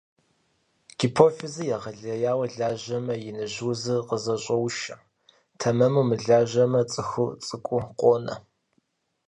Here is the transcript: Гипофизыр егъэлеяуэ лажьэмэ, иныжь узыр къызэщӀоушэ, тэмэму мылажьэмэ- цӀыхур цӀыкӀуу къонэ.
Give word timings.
Гипофизыр 0.99 1.65
егъэлеяуэ 1.75 2.45
лажьэмэ, 2.57 3.15
иныжь 3.27 3.59
узыр 3.69 4.01
къызэщӀоушэ, 4.07 4.95
тэмэму 5.59 6.07
мылажьэмэ- 6.09 6.81
цӀыхур 6.91 7.31
цӀыкӀуу 7.45 7.83
къонэ. 7.99 8.35